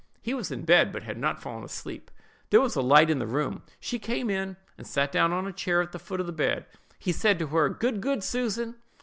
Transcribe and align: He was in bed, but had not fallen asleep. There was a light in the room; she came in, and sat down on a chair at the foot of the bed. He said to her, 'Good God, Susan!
He 0.19 0.33
was 0.33 0.49
in 0.49 0.65
bed, 0.65 0.91
but 0.91 1.03
had 1.03 1.19
not 1.19 1.43
fallen 1.43 1.63
asleep. 1.63 2.09
There 2.49 2.59
was 2.59 2.75
a 2.75 2.81
light 2.81 3.11
in 3.11 3.19
the 3.19 3.27
room; 3.27 3.61
she 3.79 3.99
came 3.99 4.31
in, 4.31 4.57
and 4.75 4.87
sat 4.87 5.11
down 5.11 5.31
on 5.31 5.45
a 5.45 5.53
chair 5.53 5.79
at 5.79 5.91
the 5.91 5.99
foot 5.99 6.19
of 6.19 6.25
the 6.25 6.31
bed. 6.31 6.65
He 6.97 7.11
said 7.11 7.37
to 7.37 7.45
her, 7.53 7.69
'Good 7.69 8.01
God, 8.01 8.23
Susan! 8.23 8.77